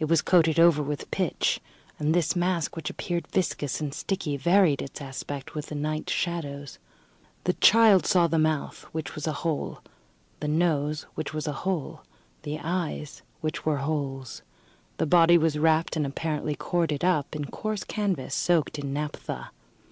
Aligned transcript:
It 0.00 0.06
was 0.06 0.20
coated 0.20 0.58
over 0.58 0.82
with 0.82 1.12
pitch; 1.12 1.60
and 1.96 2.12
this 2.12 2.34
mask, 2.34 2.74
which 2.74 2.90
appeared 2.90 3.28
viscous 3.28 3.80
and 3.80 3.94
sticky, 3.94 4.36
varied 4.36 4.82
its 4.82 5.00
aspect 5.00 5.54
with 5.54 5.66
the 5.66 5.76
night 5.76 6.10
shadows. 6.10 6.80
The 7.44 7.52
child 7.52 8.04
saw 8.04 8.26
the 8.26 8.36
mouth, 8.36 8.86
which 8.90 9.14
was 9.14 9.28
a 9.28 9.32
hole; 9.46 9.78
the 10.40 10.48
nose, 10.48 11.06
which 11.14 11.32
was 11.32 11.46
a 11.46 11.52
hole; 11.62 12.00
the 12.42 12.58
eyes, 12.60 13.22
which 13.42 13.64
were 13.64 13.76
holes. 13.76 14.42
The 14.96 15.06
body 15.06 15.38
was 15.38 15.56
wrapped, 15.56 15.94
and 15.94 16.04
apparently 16.04 16.56
corded 16.56 17.04
up, 17.04 17.36
in 17.36 17.44
coarse 17.44 17.84
canvas, 17.84 18.34
soaked 18.34 18.76
in 18.76 18.92
naphtha. 18.92 19.52